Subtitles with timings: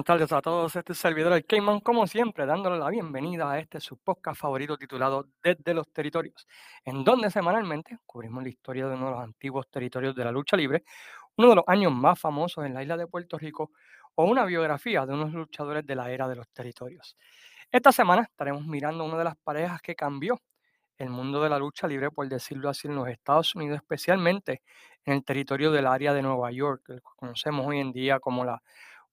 [0.00, 3.52] Buenas tardes a todos, este es el servidor el Cayman, como siempre, dándole la bienvenida
[3.52, 6.48] a este su podcast favorito titulado Desde los Territorios,
[6.86, 10.56] en donde semanalmente cubrimos la historia de uno de los antiguos territorios de la lucha
[10.56, 10.84] libre,
[11.36, 13.72] uno de los años más famosos en la isla de Puerto Rico,
[14.14, 17.18] o una biografía de unos luchadores de la era de los territorios.
[17.70, 20.40] Esta semana estaremos mirando una de las parejas que cambió
[20.96, 24.62] el mundo de la lucha libre, por decirlo así, en los Estados Unidos, especialmente
[25.04, 28.62] en el territorio del área de Nueva York, que conocemos hoy en día como la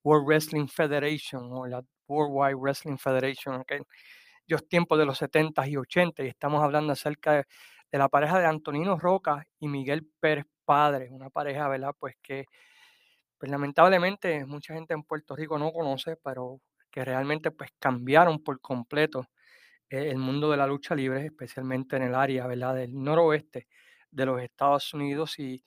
[0.03, 5.77] World Wrestling Federation o la Worldwide Wrestling Federation, en aquellos tiempos de los 70 y
[5.77, 7.45] 80, y estamos hablando acerca de,
[7.91, 11.93] la pareja de Antonino Roca y Miguel Pérez Padre, una pareja, ¿verdad?
[11.97, 12.45] Pues que
[13.37, 16.59] pues, lamentablemente mucha gente en Puerto Rico no conoce, pero
[16.91, 19.27] que realmente pues cambiaron por completo
[19.89, 22.75] eh, el mundo de la lucha libre, especialmente en el área, ¿verdad?
[22.75, 23.67] Del noroeste
[24.11, 25.63] de los Estados Unidos y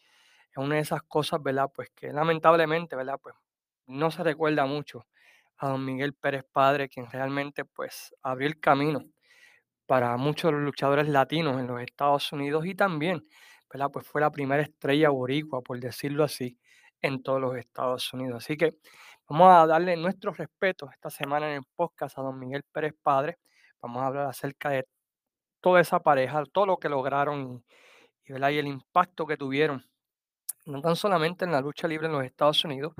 [0.50, 1.70] es una de esas cosas, ¿verdad?
[1.74, 3.18] Pues que lamentablemente, ¿verdad?
[3.22, 3.34] Pues
[3.90, 5.06] no se recuerda mucho
[5.58, 9.04] a don Miguel Pérez Padre, quien realmente pues abrió el camino
[9.86, 13.26] para muchos luchadores latinos en los Estados Unidos y también,
[13.70, 13.90] ¿verdad?
[13.92, 16.58] Pues fue la primera estrella boricua, por decirlo así,
[17.00, 18.44] en todos los Estados Unidos.
[18.44, 18.76] Así que
[19.28, 23.38] vamos a darle nuestro respeto esta semana en el podcast a don Miguel Pérez Padre.
[23.82, 24.86] Vamos a hablar acerca de
[25.60, 27.62] toda esa pareja, todo lo que lograron
[28.26, 29.84] y, y el impacto que tuvieron,
[30.66, 32.94] no tan solamente en la lucha libre en los Estados Unidos,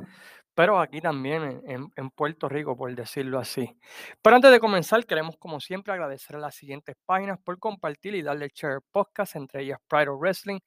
[0.55, 3.79] pero aquí también en, Puerto Rico, por decirlo así.
[4.21, 8.23] Pero antes de comenzar, queremos como siempre agradecer a las siguientes páginas por compartir y
[8.23, 10.59] darle share podcast, entre ellas Pride of Wrestling,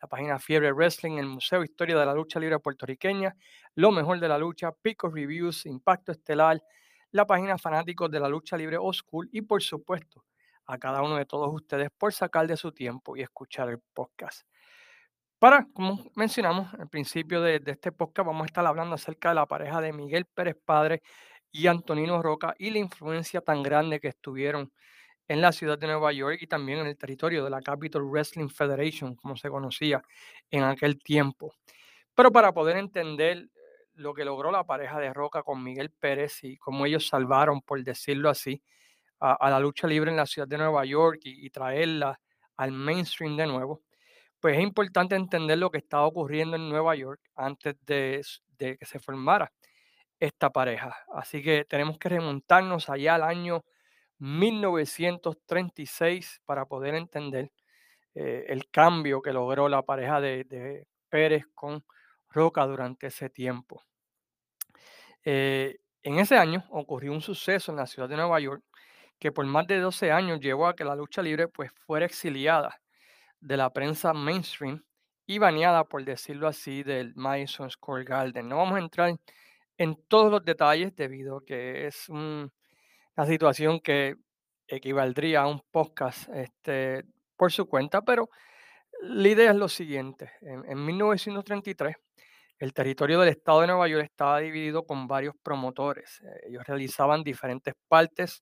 [0.00, 3.34] la página Fiebre Wrestling, el Museo Historia de la Lucha Libre Puertorriqueña,
[3.74, 6.62] Lo Mejor de la Lucha, Pico Reviews, Impacto Estelar,
[7.10, 10.24] la página Fanáticos de la Lucha Libre O School y por supuesto
[10.66, 14.46] a cada uno de todos ustedes por sacar de su tiempo y escuchar el podcast.
[15.42, 19.46] Para, como mencionamos al principio de, este podcast, vamos a estar hablando acerca de la
[19.46, 21.02] pareja de Miguel Pérez Padre
[21.50, 24.72] y Antonino Roca y la influencia tan grande que estuvieron
[25.26, 28.50] en la ciudad de Nueva York y también en el territorio de la Capital Wrestling
[28.50, 30.00] Federation, como se conocía
[30.48, 31.52] en aquel tiempo.
[32.14, 33.48] Pero para poder entender eh,
[33.94, 37.82] lo que logró la pareja de Roca con Miguel Pérez y cómo ellos salvaron, por
[37.82, 38.62] decirlo así,
[39.18, 42.20] a, la lucha libre en la ciudad de Nueva York y traerla
[42.56, 43.82] al mainstream de nuevo,
[44.42, 48.20] pues es importante entender lo que estaba ocurriendo en Nueva York antes de,
[48.58, 49.52] que se formara
[50.18, 50.96] esta pareja.
[51.14, 53.64] Así que tenemos que remontarnos allá al año
[54.18, 57.52] 1936 para poder entender
[58.16, 61.84] eh, el cambio que logró la pareja de, Pérez con
[62.28, 63.84] Roca durante ese tiempo.
[65.24, 68.64] Eh, en ese año ocurrió un suceso en la ciudad de Nueva York
[69.20, 72.81] que por más de 12 años llevó a que la lucha libre pues, fuera exiliada
[73.42, 74.82] de la prensa mainstream
[75.26, 78.48] y baneada, por decirlo así, del Madison Square Garden.
[78.48, 79.16] No vamos a entrar
[79.76, 82.50] en todos los detalles debido a que es una
[83.26, 84.14] situación que
[84.68, 87.04] equivaldría a un podcast este,
[87.36, 88.30] por su cuenta, pero
[89.02, 90.30] la idea es lo siguiente.
[90.40, 91.96] En, en 1933,
[92.58, 96.22] el territorio del estado de Nueva York estaba dividido con varios promotores.
[96.46, 98.40] Ellos realizaban diferentes partes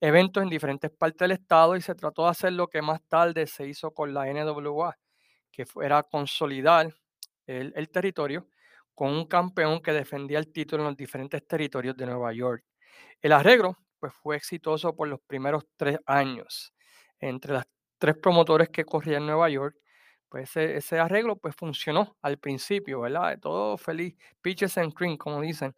[0.00, 3.46] eventos en diferentes partes del estado y se trató de hacer lo que más tarde
[3.46, 4.96] se hizo con la NWA,
[5.50, 6.94] que era consolidar
[7.46, 8.48] el, territorio
[8.94, 12.64] con un campeón que defendía el título en los diferentes territorios de Nueva York.
[13.20, 16.72] El arreglo pues, fue exitoso por los primeros tres años.
[17.18, 17.66] Entre las
[17.98, 19.76] tres promotores que corrían en Nueva York,
[20.28, 23.38] pues ese, arreglo pues funcionó al principio, ¿verdad?
[23.40, 25.74] Todo feliz, pitches and cream, como dicen.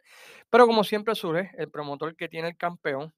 [0.49, 3.13] Pero como siempre surge, el promotor que tiene el campeón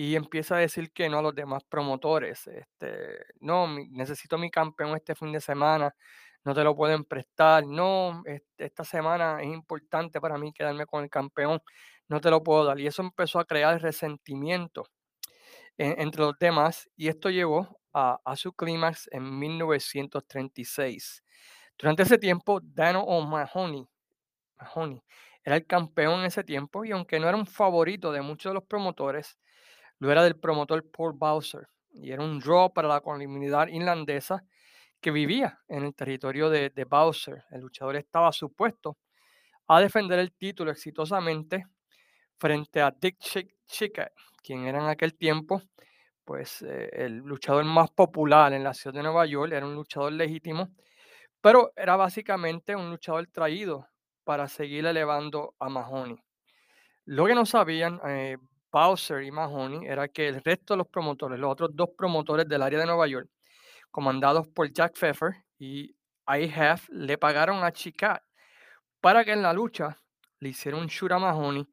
[0.00, 2.46] y empieza a decir que no a los demás promotores.
[2.46, 5.92] Este, no, necesito mi campeón este fin de semana,
[6.44, 7.66] no te lo pueden prestar.
[7.66, 8.22] No,
[8.56, 11.60] esta semana es importante para mí quedarme con el campeón,
[12.06, 12.78] no te lo puedo dar.
[12.78, 14.84] Y eso empezó a crear resentimiento
[15.76, 21.24] entre los demás y esto llevó a, su clímax en 1936.
[21.76, 23.88] Durante ese tiempo, Dano O'Mahony
[25.42, 28.54] era el campeón en ese tiempo y aunque no era un favorito de muchos de
[28.54, 29.36] los promotores,
[29.98, 34.44] lo era del promotor Paul Bowser y era un draw para la comunidad irlandesa
[35.00, 37.44] que vivía en el territorio de, Bowser.
[37.50, 38.98] El luchador estaba supuesto
[39.68, 41.66] a defender el título exitosamente
[42.36, 43.18] frente a Dick
[43.66, 44.12] Chick
[44.42, 45.62] quien era en aquel tiempo
[46.28, 50.12] pues eh, el luchador más popular en la ciudad de Nueva York, era un luchador
[50.12, 50.68] legítimo,
[51.40, 53.88] pero era básicamente un luchador traído
[54.24, 56.18] para seguir elevando a Mahoney.
[57.06, 58.36] Lo que no sabían, eh,
[58.70, 62.62] Bowser y Mahoney era que el resto de los promotores, los otros dos promotores del
[62.62, 63.28] área de Nueva York,
[63.90, 65.94] comandados por Jack Pfeffer y
[66.26, 68.22] IHF, le pagaron a Chicat
[69.00, 69.96] para que en la lucha
[70.40, 71.66] le hiciera un shoot a Mahoney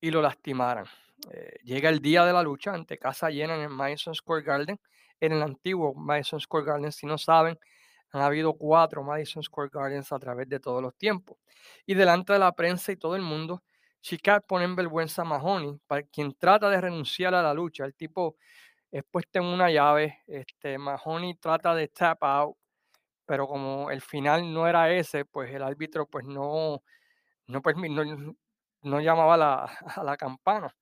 [0.00, 0.86] y lo lastimaran.
[1.30, 4.80] Eh, llega el día de la lucha ante casa llena en el Madison Square Garden,
[5.20, 7.58] en el antiguo Madison Square Garden, si no saben,
[8.12, 11.38] han habido cuatro Madison Square Gardens a través de todos los tiempos.
[11.86, 13.62] Y delante de la prensa y todo el mundo,
[14.02, 17.84] Chicago pone en vergüenza a Mahoney, para quien trata de renunciar a la lucha.
[17.84, 18.36] El tipo
[18.90, 22.56] es puesto en una llave, este, Mahoney trata de tap out,
[23.26, 26.82] pero como el final no era ese, pues el árbitro pues no,
[27.48, 28.36] no, no,
[28.82, 29.64] no llamaba la,
[29.96, 30.74] a la campana,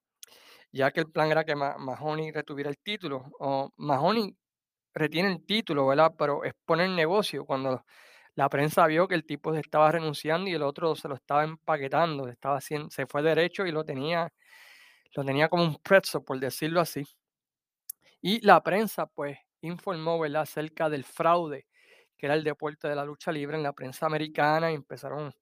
[0.73, 3.27] ya que el plan era que Mahoney retuviera el título.
[3.41, 4.37] O Mahoney
[4.95, 6.15] retiene el título, ¿verdad?
[6.19, 7.85] Pero expone el negocio cuando
[8.39, 11.43] la prensa vio que el tipo se estaba renunciando y el otro se lo estaba
[11.43, 14.33] empaquetando, estaba haciendo, se fue derecho y lo tenía,
[15.17, 17.05] lo tenía como un pretzel, por decirlo así.
[18.21, 21.67] Y la prensa, pues, informó, ¿verdad?, acerca del fraude
[22.17, 25.35] que era el deporte de la lucha libre en la prensa americana y empezaron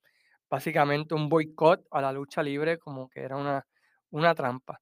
[0.49, 3.67] básicamente un boicot a la lucha libre como que era una,
[4.11, 4.81] una trampa.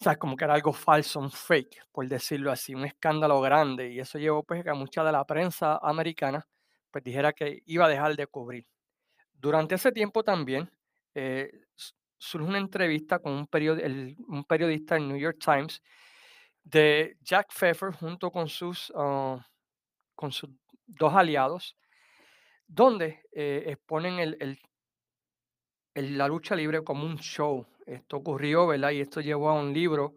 [0.00, 3.90] O sea, como que era algo falso, un fake, por decirlo así, un escándalo grande.
[3.90, 6.46] Y eso llevó pues a mucha de la prensa americana
[6.96, 8.66] pues dijera que iba a dejar de cubrir.
[9.34, 10.70] Durante ese tiempo también
[11.14, 11.66] eh,
[12.16, 13.46] surge una entrevista con un,
[14.28, 15.82] un periodista del New York Times
[16.64, 19.46] de Jack Pfeffer junto con sus, ah,
[20.14, 20.48] con sus
[20.86, 21.76] dos aliados,
[22.66, 24.58] donde eh, exponen el,
[25.96, 27.66] la lucha libre como un show.
[27.84, 28.92] Esto ocurrió, ¿verdad?
[28.92, 30.16] Y esto llevó a un libro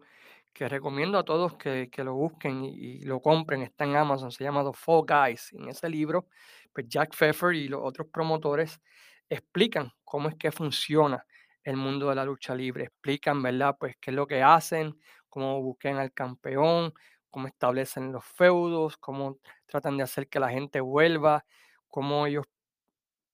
[0.52, 3.62] que recomiendo a todos que, lo busquen y, lo compren.
[3.62, 5.52] Está en Amazon, se llama The Fall Guys.
[5.52, 6.26] En ese libro,
[6.72, 8.80] pues Jack Pfeffer y los otros promotores
[9.28, 11.24] explican cómo es que funciona
[11.64, 12.84] el mundo de la lucha libre.
[12.84, 13.76] Explican, ¿verdad?
[13.78, 14.98] Pues qué es lo que hacen,
[15.28, 16.92] cómo busquen al campeón,
[17.30, 21.44] cómo establecen los feudos, cómo tratan de hacer que la gente vuelva,
[21.88, 22.46] cómo ellos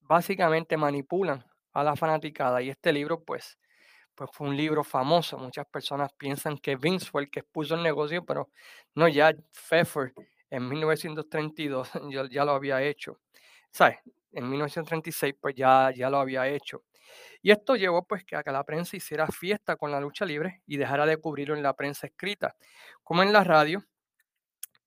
[0.01, 2.63] básicamente manipulan a la fanaticada.
[2.63, 3.59] Y este libro, pues,
[4.17, 5.39] pues fue un libro famoso.
[5.39, 8.51] Muchas personas piensan que Vince fue el que expuso el negocio, pero
[8.95, 10.13] no, ya Pfeffer
[10.51, 11.91] en 1932
[12.31, 13.21] ya, lo había hecho.
[13.71, 13.99] ¿Sabes?
[14.33, 16.83] En 1936 pues ya, ya lo había hecho.
[17.43, 20.63] Y esto llevó pues que a que la prensa hiciera fiesta con la lucha libre
[20.67, 22.57] y dejara de cubrirlo en la prensa escrita,
[23.05, 23.85] como en la radio.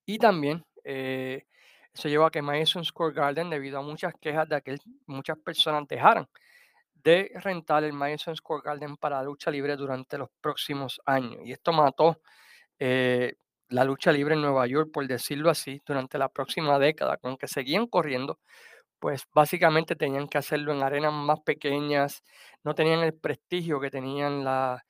[0.05, 1.45] Y también eh,
[1.93, 5.88] eso llevó a que Madison Square Garden, debido a muchas quejas de que muchas personas
[5.88, 6.27] dejaran
[7.03, 11.41] de rentar el Madison Square Garden para la lucha libre durante los próximos años.
[11.46, 12.22] Y esto mató
[12.79, 13.36] eh,
[13.70, 17.48] la lucha libre en Nueva York, por decirlo así, durante la próxima década, con que
[17.48, 18.39] seguían corriendo,
[19.00, 22.24] pues básicamente tenían que hacerlo en arenas más pequeñas,
[22.63, 24.84] no tenían el prestigio que tenían la,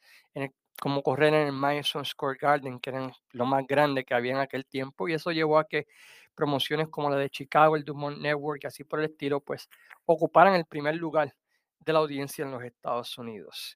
[0.80, 4.40] como correr en el Madison Square Garden, que eran lo más grande que había en
[4.40, 5.88] aquel tiempo, y eso llevó a que
[6.36, 9.70] promociones como la de Chicago, el Dumont Network, así por el estilo, pues
[10.06, 11.36] ocuparan el primer lugar
[11.90, 13.76] de la audiencia en los Estados Unidos.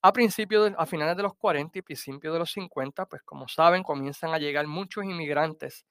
[0.00, 3.82] A principios, a finales de los 40 y principios de los 50, pues como saben,
[3.82, 5.84] comienzan a llegar muchos inmigrantes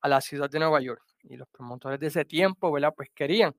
[0.00, 2.92] a la ciudad de Nueva York y los promotores de ese tiempo, ¿verdad?
[2.96, 3.54] Pues querían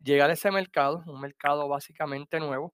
[0.00, 2.72] llegar a ese mercado, un mercado básicamente nuevo,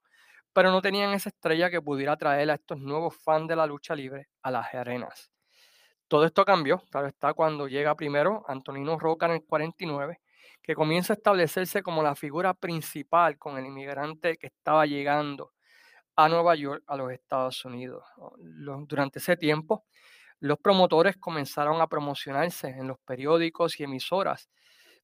[0.53, 3.97] pero no tenían esa estrella que pudiera traer a estos nuevos fans de la lucha
[3.97, 5.33] libre a las arenas.
[6.07, 10.21] Todo esto cambió, claro está, cuando llega primero Antonino Roca en el 49,
[10.63, 15.53] que comienza a establecerse como la figura principal con el inmigrante que estaba llegando
[16.17, 18.05] a Nueva York, a los Estados Unidos.
[18.87, 19.85] Durante ese tiempo,
[20.41, 24.49] los promotores comenzaron a promocionarse en los periódicos y emisoras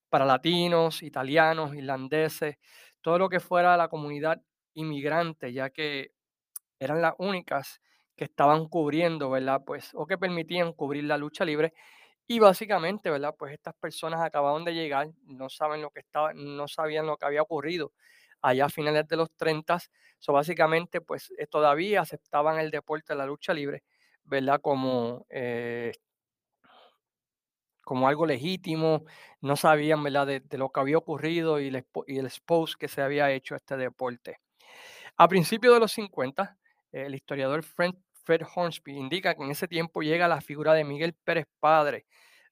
[0.09, 2.57] para latinos, italianos, irlandeses,
[3.00, 4.41] todo lo que fuera la comunidad
[4.75, 6.12] inmigrante, ya que
[6.79, 7.81] eran las únicas
[8.17, 9.62] que estaban cubriendo, ¿verdad?
[9.65, 11.73] Pues, o que permitían cubrir la lucha libre.
[12.28, 13.35] Y básicamente, ¿verdad?
[13.37, 17.26] Pues estas personas acababan de llegar, no saben lo que estaba, no sabían lo que
[17.26, 17.92] había ocurrido
[18.42, 19.78] allá a finales de los 30.
[20.18, 23.82] So, básicamente, pues eh, todavía aceptaban el deporte de la lucha libre
[24.28, 24.61] ¿verdad?
[24.61, 25.92] Como, eh,
[27.82, 29.04] como algo legítimo,
[29.40, 30.26] no sabían, ¿verdad?
[30.26, 33.76] De, lo que había ocurrido y el, el expose que se había hecho a este
[33.76, 34.38] deporte.
[35.16, 36.58] A principios de los 50,
[36.92, 37.94] el historiador Fred,
[38.28, 42.04] Fred Hornsby indica que en ese tiempo llega la figura de Miguel Pérez Padre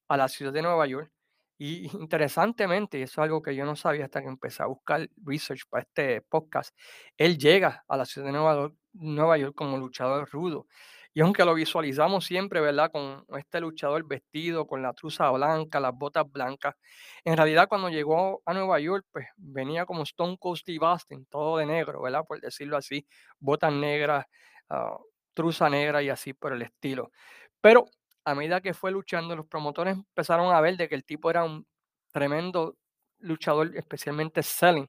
[0.08, 1.12] a la ciudad de Nueva York
[1.58, 5.06] y interesantemente, y eso es algo que yo no sabía hasta que empecé a buscar
[5.22, 6.74] research para este podcast,
[7.18, 10.66] él llega a la ciudad de Nueva York, Nueva York como luchador rudo.
[11.12, 12.90] Y aunque lo visualizamos siempre, ¿verdad?
[12.90, 16.74] Con este luchador vestido, con la truza blanca, las botas blancas,
[17.22, 21.58] en realidad cuando llegó a Nueva York, pues venía como Stone Cold Steve Austin, todo
[21.58, 22.24] de negro, ¿verdad?
[22.26, 23.06] Por decirlo así,
[23.38, 24.24] botas negras,
[24.70, 24.96] uh,
[25.36, 27.12] truza negra y así por el estilo.
[27.60, 27.84] Pero
[28.24, 31.44] a medida que fue luchando, los promotores empezaron a ver de que el tipo era
[31.44, 31.66] un
[32.10, 32.76] tremendo
[33.18, 34.88] luchador, especialmente selling.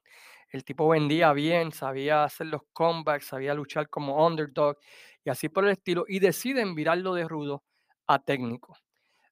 [0.50, 4.78] El tipo vendía bien, sabía hacer los comebacks, sabía luchar como underdog
[5.24, 7.62] y así por el estilo, y deciden virarlo de rudo
[8.06, 8.76] a técnico.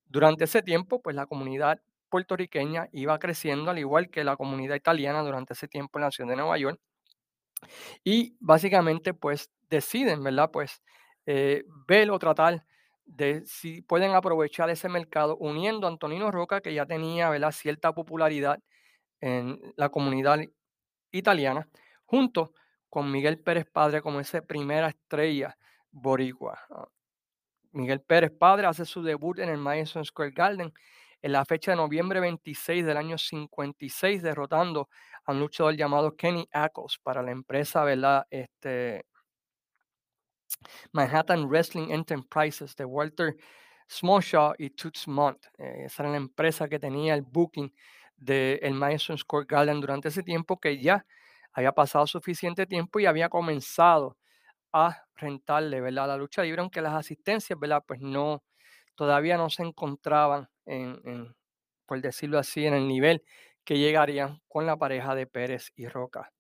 [0.05, 1.81] Durante ese tiempo, pues la comunidad
[2.11, 6.31] puertorriqueña iba creciendo, al igual que la comunidad italiana durante ese tiempo en la ciudad
[6.31, 6.79] de Nueva York.
[8.05, 10.51] Y básicamente, pues deciden, ¿verdad?
[10.53, 10.83] Pues
[11.27, 12.65] eh, ver o tratar
[13.05, 17.53] de si pueden aprovechar ese mercado uniendo a Antonino Roca, que ya tenía, ¿verdad?
[17.53, 18.59] Cierta popularidad
[19.21, 20.41] en la comunidad
[21.13, 21.69] italiana,
[22.05, 22.53] junto
[22.89, 25.57] con Miguel Pérez Padre como esa primera estrella
[25.91, 26.59] boricua.
[26.71, 26.89] Ah,
[27.73, 30.73] Miguel Pérez Padre hace su debut en el Madison Square Garden
[31.23, 34.89] en la fecha de noviembre 26 del año 56, derrotando
[35.25, 38.27] a un luchador llamado Kenny Ackles para la empresa, ¿verdad?
[38.31, 39.05] Este,
[40.93, 43.37] Manhattan Wrestling Enterprises de Walter
[43.89, 45.47] Smallshaw y Toots Montt.
[45.59, 47.73] Eh, esa era la empresa que tenía el booking
[48.17, 51.05] del el Madison Square Garden durante ese tiempo que ya
[51.53, 54.17] había pasado suficiente tiempo y había comenzado
[54.73, 56.09] a rentarle, ¿verdad?
[56.09, 57.85] La lucha libre, aunque las asistencias, ¿verdad?
[57.87, 58.43] Pues no,
[58.95, 61.35] todavía no se encontraban en,
[61.87, 63.25] por decirlo así, en el nivel
[63.65, 66.33] que llegarían con la pareja de Pérez y Roca.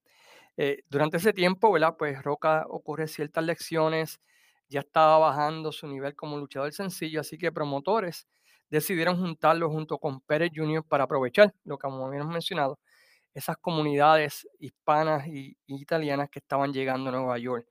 [0.56, 1.96] Eh, durante ese tiempo, ¿verdad?
[1.98, 4.20] Pues Roca ocurre ciertas lecciones,
[4.68, 8.26] ya estaba bajando su nivel como luchador sencillo, así que promotores
[8.70, 10.84] decidieron juntarlo junto con Pérez Jr.
[10.84, 12.78] para aprovechar lo que como habíamos mencionado,
[13.34, 17.68] esas comunidades hispanas y, italianas que estaban llegando a Nueva York.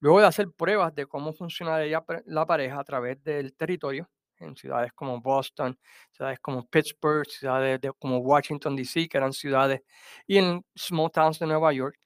[0.00, 4.92] Luego de hacer pruebas de cómo funcionaría la pareja a través del territorio, en ciudades
[4.92, 5.78] como Boston,
[6.10, 9.82] ciudades como Pittsburgh, ciudades como Washington, D.C., que eran ciudades,
[10.26, 11.96] y en small towns de Nueva York,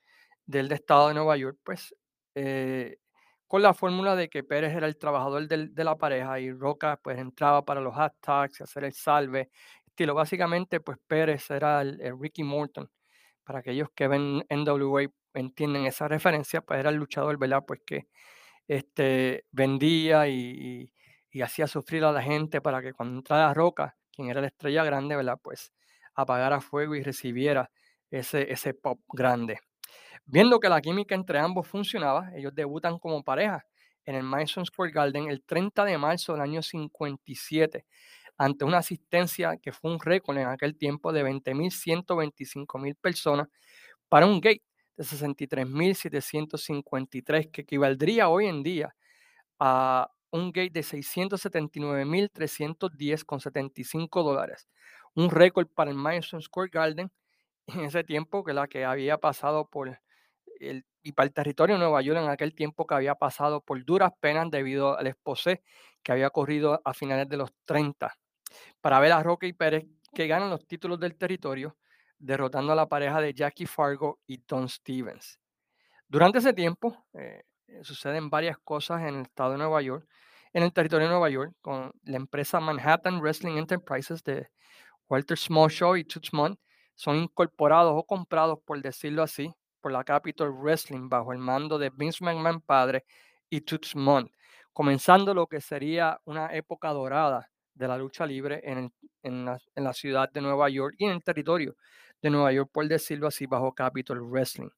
[0.49, 1.95] del estado de Nueva York, pues
[2.35, 2.97] eh,
[3.47, 7.19] con la fórmula de que Pérez era el trabajador de la pareja y Roca pues
[7.19, 9.50] entraba para los hashtags, hacer el salve,
[9.87, 10.14] estilo.
[10.14, 12.90] Básicamente pues Pérez era el, Ricky Morton.
[13.45, 17.64] Para aquellos que ven NWA entienden esa referencia, pues era el luchador, ¿verdad?
[17.67, 18.09] Pues que
[18.69, 20.93] este, vendía y,
[21.31, 24.85] y hacía sufrir a la gente para que cuando entrara Roca, quien era la estrella
[24.85, 25.38] grande, ¿verdad?
[25.43, 25.73] Pues
[26.14, 27.71] apagara fuego y recibiera
[28.11, 29.61] ese, ese pop grande.
[30.26, 33.64] Viendo que la química entre ambos funcionaba, ellos debutan como pareja
[34.05, 37.85] en el Madison Square Garden el 30 de marzo del año 57,
[38.38, 43.49] ante una asistencia que fue un récord en aquel tiempo de 20.125.000 personas
[44.09, 44.62] para un gate
[44.97, 48.95] de 63.753, que equivaldría hoy en día
[49.59, 54.69] a un gate de 679.310 con 75 dólares.
[55.14, 57.11] Un récord para el Madison Square Garden
[57.75, 60.01] en ese tiempo que la que había pasado por
[60.61, 63.85] el, y para el territorio de Nueva York en aquel tiempo que había pasado por
[63.85, 65.63] duras penas debido al exposé
[66.03, 68.15] que había ocurrido a finales de los 30.
[68.81, 71.77] Para ver a Roque y Pérez que ganan los títulos del territorio,
[72.19, 75.39] derrotando a la pareja de Jackie Fargo y Don Stevens.
[76.09, 80.09] Durante ese tiempo, eh, eh, suceden varias cosas en el estado de Nueva York,
[80.53, 84.49] en el territorio de Nueva York, con la empresa Manhattan Wrestling Enterprises de
[85.09, 86.33] Walter Smallshaw y Toots
[86.99, 91.90] son incorporados o comprados, por decirlo así, por la Capitol Wrestling bajo el mando de
[91.90, 93.05] Vince McMahon padre
[93.49, 93.95] y Toots
[94.73, 99.45] comenzando lo que sería una época dorada de la lucha libre en, en
[99.76, 101.76] la ciudad de Nueva York y en el territorio
[102.21, 104.71] de Nueva York, por decirlo así, bajo Capitol Wrestling.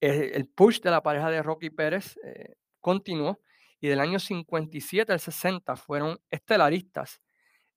[0.00, 3.38] Eh, el push de la pareja de Rocky Pérez eh, continuó
[3.80, 7.20] y del año 57 al 60 fueron estelaristas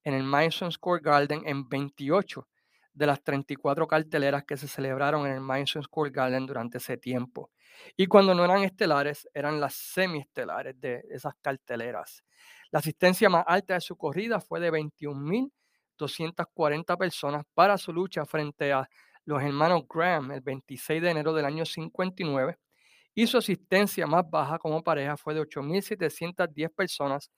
[0.06, 2.48] en el Madison Square Garden en 28
[2.98, 7.52] de las 34 carteleras que se celebraron en el Madison Square Garden durante ese tiempo.
[7.96, 12.24] Y cuando no eran estelares, eran las semiestelares de esas carteleras.
[12.72, 18.74] La asistencia más alta de su corrida fue de 21.240 personas para su lucha frente
[18.74, 18.90] a
[19.26, 22.58] los hermanos Graham el 26 de enero del año 59
[23.14, 27.30] y su asistencia más baja como pareja fue de 8.710 personas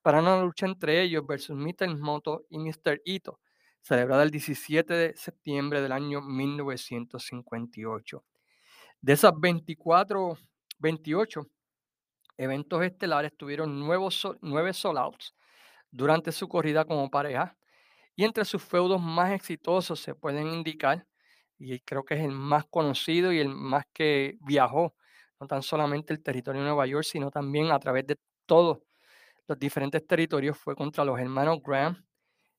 [0.00, 1.98] para una lucha entre ellos versus Mr.
[1.98, 3.02] Moto y Mr.
[3.04, 3.40] Ito,
[3.82, 8.24] celebrada el 17 de septiembre del año 1958.
[9.00, 10.38] De esas 24,
[10.78, 11.46] 28
[12.38, 15.34] eventos estelares tuvieron nuevos, nueve sold-outs
[15.90, 17.56] durante su corrida como pareja
[18.14, 21.06] y entre sus feudos más exitosos se pueden indicar
[21.58, 24.94] y creo que es el más conocido y el más que viajó,
[25.40, 28.80] no tan solamente el territorio de Nueva York, sino también a través de todos
[29.46, 32.04] los diferentes territorios, fue contra los hermanos Graham,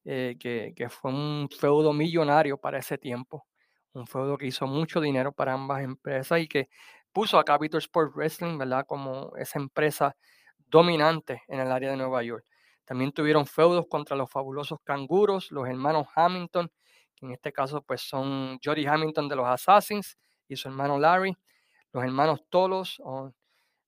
[0.05, 3.47] eh, que, que, fue un feudo millonario para ese tiempo,
[3.93, 6.69] un feudo que hizo mucho dinero para ambas empresas y que
[7.11, 8.85] puso a Capital Sports Wrestling, ¿verdad?
[8.87, 10.15] Como esa empresa
[10.67, 12.45] dominante en el área de Nueva York.
[12.85, 16.69] También tuvieron feudos contra los fabulosos canguros, los hermanos Hamilton
[17.23, 20.17] en este caso pues son Jody Hamilton de los Assassins
[20.47, 21.35] y su hermano Larry,
[21.93, 23.01] los hermanos Tolos,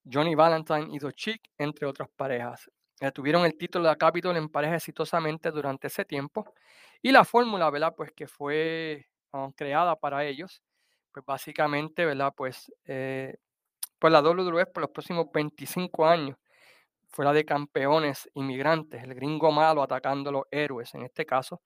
[0.09, 2.69] Johnny Valentine y Chick, entre otras parejas.
[3.13, 6.53] Tuvieron el título de Capitol en pareja exitosamente durante ese tiempo
[7.01, 7.93] y la fórmula, ¿verdad?
[7.95, 10.61] Pues que fue ah, creada para ellos,
[11.11, 12.33] pues básicamente, ¿verdad?
[12.35, 13.37] Pues, eh,
[13.99, 16.37] pues la WWE por los próximos 25 años
[17.09, 21.61] fuera de campeones inmigrantes, el gringo malo atacando a los héroes, en este caso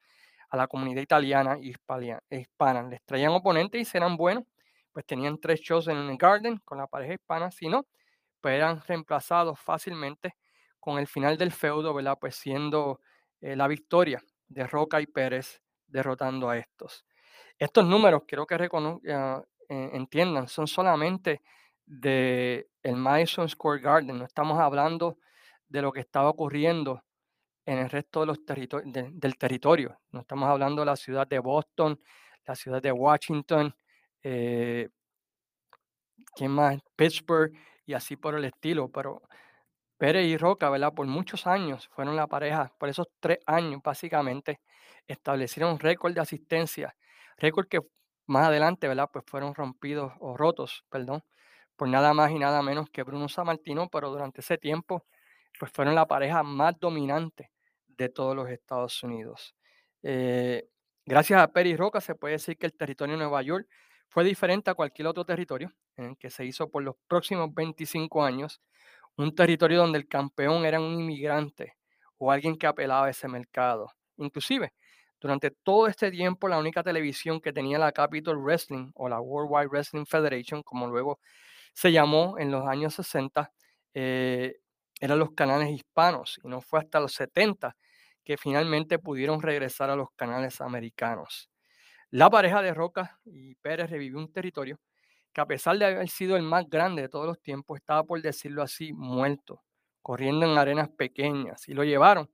[0.50, 2.84] a la comunidad italiana y hispana.
[2.90, 4.46] Les traían oponentes y serán buenos,
[4.92, 7.86] pues tenían tres shows en el Garden con la pareja hispana, si no,
[8.42, 10.36] pues eran reemplazados fácilmente
[10.90, 11.96] con el final del feudo.
[12.20, 13.02] Pues siendo
[13.42, 17.06] eh, la victoria de Roca y Pérez derrotando a estos.
[17.60, 21.42] Estos números, quiero que uh, entiendan, son solamente
[21.86, 25.18] de el Madison Square Garden, no estamos hablando
[25.68, 27.04] de lo que estaba ocurriendo
[27.66, 30.00] en el resto de los del territorio.
[30.12, 32.00] No estamos hablando de la ciudad de Boston,
[32.46, 33.76] la ciudad de Washington,
[34.24, 34.90] eh,
[36.34, 36.80] ¿quién más?
[36.96, 37.52] Pittsburgh
[37.86, 38.90] y así por el estilo.
[38.90, 39.22] Pero
[40.00, 40.94] Pérez y Roca, ¿verdad?
[40.96, 44.62] Por muchos años fueron la pareja, por esos tres años básicamente,
[45.08, 46.96] establecieron récord de asistencia,
[47.38, 47.82] récord que
[48.28, 49.10] más adelante, ¿verdad?
[49.14, 51.24] Pues fueron rompidos o rotos, perdón,
[51.76, 55.06] por nada más y nada menos que Bruno Sammartino, pero durante ese tiempo,
[55.60, 57.52] pues fueron la pareja más dominante
[57.88, 59.56] de todos los Estados Unidos.
[60.04, 60.66] Eh,
[61.06, 63.68] gracias a Perry Roca se puede decir que el territorio de Nueva York
[64.08, 68.24] fue diferente a cualquier otro territorio en el que se hizo por los próximos 25
[68.24, 68.62] años,
[69.24, 71.76] un territorio donde el campeón era un inmigrante
[72.18, 73.92] o alguien que apelaba a ese mercado.
[74.18, 74.74] Inclusive,
[75.20, 79.50] durante todo este tiempo, la única televisión que tenía la Capital Wrestling o la World
[79.52, 81.20] Wide Wrestling Federation, como luego
[81.74, 83.52] se llamó en los años 60,
[83.94, 84.56] eh,
[85.02, 87.76] eran los canales hispanos y no fue hasta los 70
[88.24, 91.50] que finalmente pudieron regresar a los canales americanos.
[92.12, 94.80] La pareja de Roca y Pérez revivió un territorio
[95.34, 98.22] que a pesar de haber sido el más grande de todos los tiempos, estaba, por
[98.22, 99.62] decirlo así, muerto,
[100.02, 102.30] corriendo en arenas pequeñas y lo llevaron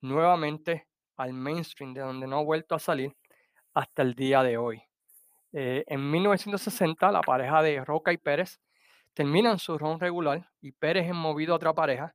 [0.00, 3.16] nuevamente al mainstream, de donde no ha vuelto a salir
[3.72, 4.82] hasta el día de hoy.
[5.52, 8.60] Eh, en 1960, la pareja de Roca y Pérez
[9.14, 12.14] terminan su ron regular y Pérez es movido a otra pareja,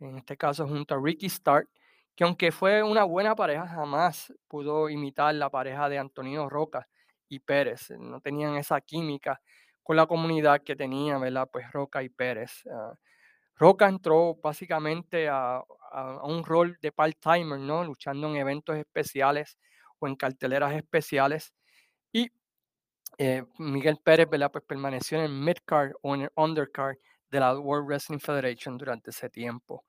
[0.00, 1.68] en este caso junto a Ricky Stark,
[2.16, 6.88] que aunque fue una buena pareja, jamás pudo imitar la pareja de Antonio Roca
[7.32, 7.90] y Pérez.
[7.98, 9.40] No tenían esa química
[9.82, 11.48] con la comunidad que tenían, ¿verdad?
[11.50, 12.62] Pues Roca y Pérez.
[12.70, 12.92] Ah,
[13.56, 15.62] Roca entró básicamente a,
[16.24, 17.84] un rol de part-timer, ¿no?
[17.84, 19.58] Luchando en eventos especiales
[19.98, 21.54] o en carteleras especiales.
[22.12, 22.30] Y
[23.18, 24.50] eh, Miguel Pérez, ¿verdad?
[24.50, 26.96] Pues permaneció en el mid-card o en el undercard
[27.30, 29.84] de la World Wrestling Federation durante ese tiempo.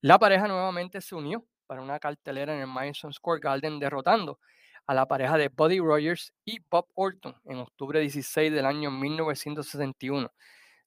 [0.00, 4.40] La pareja nuevamente se unió para una cartelera en el Madison Square Garden, derrotando
[4.86, 10.30] a la pareja de Buddy Rogers y Bob Orton en octubre 16 del año 1961.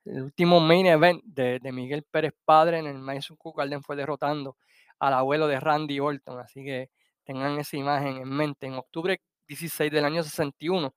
[0.06, 4.58] El último main event de, Miguel Pérez Padre en el Madison Square Garden fue derrotando
[5.00, 6.90] al abuelo de Randy Orton, así que
[7.24, 8.68] tengan esa imagen en mente.
[8.68, 10.94] En octubre 16 del año 61,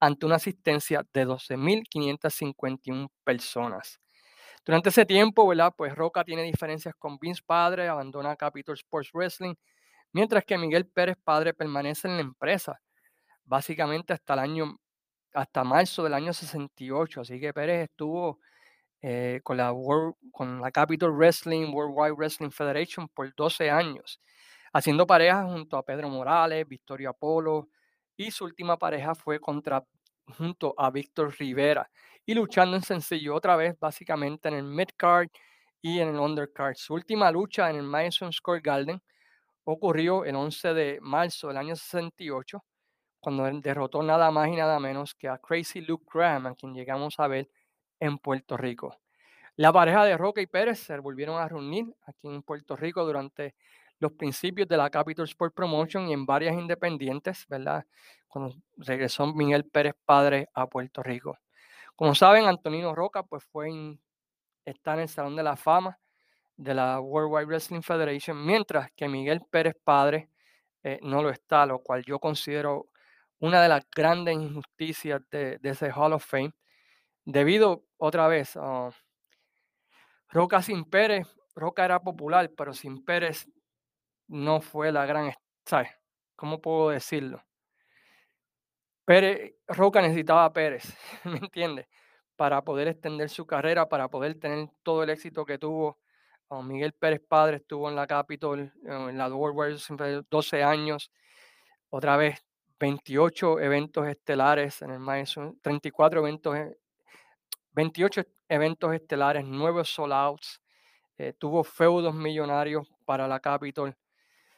[0.00, 4.00] ante una asistencia de 12.551 personas.
[4.64, 5.72] Durante ese tiempo, ¿verdad?
[5.76, 9.54] Pues Roca tiene diferencias con Vince Padre, abandona Capital Sports Wrestling,
[10.12, 12.80] mientras que Miguel Pérez Padre permanece en la empresa,
[13.44, 14.78] básicamente hasta el año,
[15.34, 17.20] hasta marzo del año 68.
[17.22, 18.40] Así que Pérez estuvo
[19.02, 24.20] eh, con, la World, con la Capital Wrestling, Worldwide Wrestling Federation por 12 años,
[24.72, 27.68] haciendo parejas junto a Pedro Morales, Victoria Polo,
[28.16, 29.84] y su última pareja fue contra
[30.36, 31.90] junto a Víctor Rivera
[32.26, 35.28] y luchando en sencillo otra vez básicamente en el midcard
[35.80, 36.74] y en el undercard.
[36.76, 39.00] Su última lucha en el Madison Square Garden
[39.70, 42.64] ocurrió el 11 de marzo del año 68
[43.20, 47.20] cuando derrotó nada más y nada menos que a Crazy Luke Graham, a quien llegamos
[47.20, 47.50] a ver
[48.00, 48.96] en Puerto Rico.
[49.56, 53.56] La pareja de Roca y Pérez se volvieron a reunir aquí en Puerto Rico durante
[53.98, 57.84] los principios de la Capital Sport Promotion y en varias independientes, ¿verdad?
[58.26, 61.36] Cuando regresó Miguel Pérez Padre a Puerto Rico.
[61.94, 64.00] Como saben, Antonino Roca pues fue en,
[64.64, 65.98] está en el Salón de la Fama
[66.58, 70.28] de la World Wide Wrestling Federation, mientras que Miguel Pérez Padre
[70.82, 72.88] eh, no lo está, lo cual yo considero
[73.38, 76.52] una de las grandes injusticias de, ese Hall of Fame,
[77.24, 78.90] debido otra vez a
[80.30, 83.48] Roca sin Pérez, Roca era popular, pero sin Pérez
[84.26, 85.32] no fue la gran,
[85.64, 85.90] ¿sabes?
[86.34, 87.44] ¿Cómo puedo decirlo?
[89.04, 90.92] Pérez, Roca necesitaba Pérez,
[91.24, 91.86] ¿me entiendes?
[92.34, 95.98] Para poder extender su carrera, para poder tener todo el éxito que tuvo.
[96.62, 101.10] Miguel Pérez Padre estuvo en la Capitol, en la World War 12 años.
[101.90, 102.44] Otra vez,
[102.78, 106.56] 28 eventos estelares en el Madison, 34 eventos,
[107.72, 110.60] 28 eventos estelares, 9 sold outs,
[111.18, 113.96] eh, tuvo feudos millonarios para la Capitol.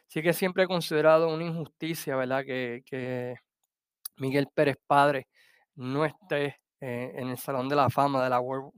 [0.09, 2.45] Así que siempre he considerado una injusticia, ¿verdad?
[2.45, 3.37] Que,
[4.17, 5.29] Miguel Pérez Padre
[5.77, 8.71] no esté eh, en el Salón de la Fama de la World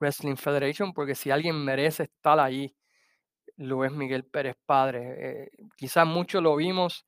[0.00, 2.76] Wrestling Federation, porque si alguien merece estar ahí,
[3.56, 5.44] lo es Miguel Pérez Padre.
[5.44, 7.06] Eh, quizás muchos lo vimos.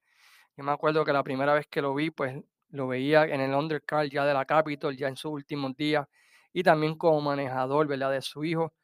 [0.57, 2.37] Yo me acuerdo que la primera vez que lo vi, pues
[2.70, 6.07] lo veía en el undercard ya de la Capitol, ya en sus últimos días,
[6.53, 8.12] y también como manejador, ¿verdad?
[8.12, 8.74] De su hijo.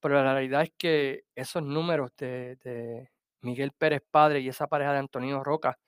[0.00, 3.08] Pero la realidad es que esos números de,
[3.42, 5.78] Miguel Pérez Padre y esa pareja de Antonio Roca,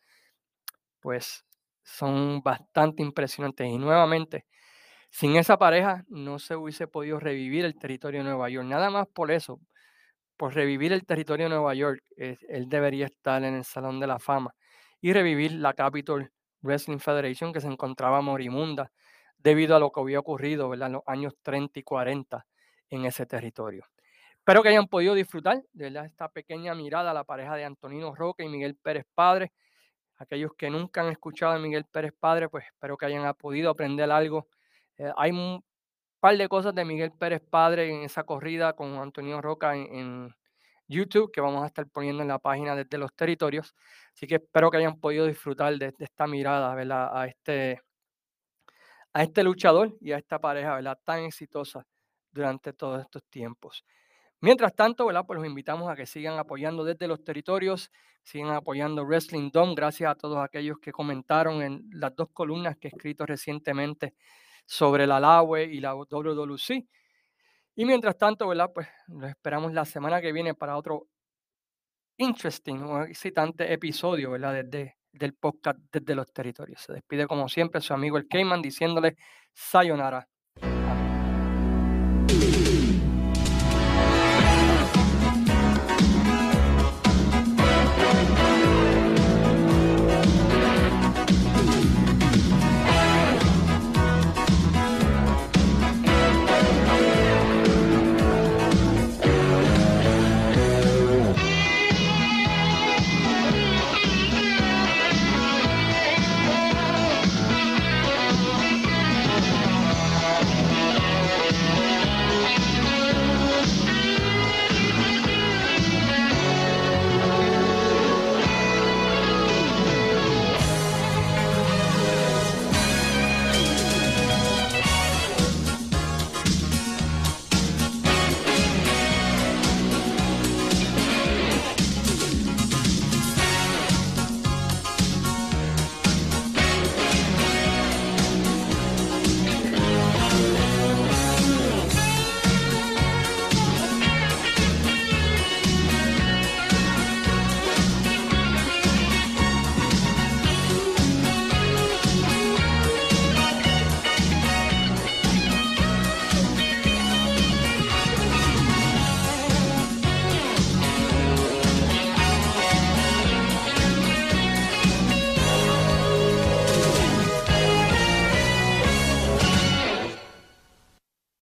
[1.01, 1.44] pues
[1.83, 3.66] son bastante impresionantes.
[3.68, 4.46] Y nuevamente,
[5.11, 8.66] sin esa pareja no se hubiese podido revivir el territorio de Nueva York.
[8.66, 9.61] Nada más por eso,
[10.37, 14.18] por revivir el territorio de Nueva York, él debería estar en el Salón de la
[14.18, 14.55] Fama
[15.01, 16.31] y revivir la Capitol
[16.62, 18.90] Wrestling Federation que se encontraba morimunda
[19.38, 22.46] debido a lo que había ocurrido en los años 30 y 40
[22.90, 23.85] en ese territorio.
[24.37, 28.42] Espero que hayan podido disfrutar de esta pequeña mirada a la pareja de Antonino Roca
[28.42, 29.53] y Miguel Pérez Padre.
[30.16, 34.11] Aquellos que nunca han escuchado a Miguel Pérez Padre, pues espero que hayan podido aprender
[34.11, 34.49] algo.
[35.01, 35.65] Eh, hay un
[36.21, 40.35] par de cosas de Miguel Pérez Padre en esa corrida con Antonio Roca en,
[40.89, 43.77] YouTube que vamos a estar poniendo en la página desde los territorios.
[44.13, 46.73] Así que espero que hayan podido disfrutar de, esta mirada
[47.13, 47.81] A, este,
[49.13, 50.99] a este luchador y a esta pareja ¿verdad?
[51.05, 51.87] tan exitosa
[52.33, 53.85] durante todos estos tiempos.
[54.41, 55.25] Mientras tanto, ¿verdad?
[55.25, 57.93] Pues los invitamos a que sigan apoyando desde los territorios,
[58.25, 59.77] sigan apoyando Wrestling Dome.
[59.77, 64.15] Gracias a todos aquellos que comentaron en las dos columnas que he escrito recientemente
[64.70, 66.87] sobre la LAWE y la WWC.
[67.74, 68.70] Y mientras tanto, ¿verdad?
[68.72, 71.09] Pues nos esperamos la semana que viene para otro
[72.16, 74.62] interesting o excitante episodio, ¿verdad?
[74.62, 76.83] Desde del podcast desde los territorios.
[76.83, 79.16] Se despide como siempre su amigo el Cayman diciéndole
[79.52, 80.28] sayonara